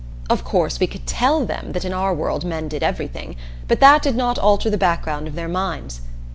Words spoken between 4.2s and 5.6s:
alter the background of their